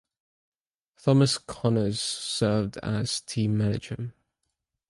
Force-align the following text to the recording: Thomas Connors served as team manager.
Thomas 0.97 1.37
Connors 1.37 2.01
served 2.01 2.77
as 2.77 3.21
team 3.21 3.55
manager. 3.55 4.15